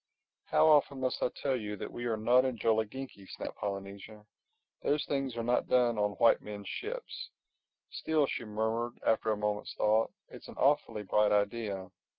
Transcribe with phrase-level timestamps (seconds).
[0.45, 4.25] "How often must I tell you that we are not in Jolliginki," snapped Polynesia.
[4.81, 10.11] "Those things are not done on white men's ships—Still," she murmured after a moment's thought,
[10.27, 11.91] "it's an awfully bright idea.